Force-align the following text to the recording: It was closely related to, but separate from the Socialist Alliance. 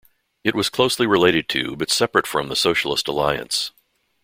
It 0.43 0.55
was 0.55 0.71
closely 0.71 1.05
related 1.05 1.47
to, 1.49 1.75
but 1.75 1.91
separate 1.91 2.25
from 2.25 2.47
the 2.47 2.55
Socialist 2.55 3.07
Alliance. 3.07 3.69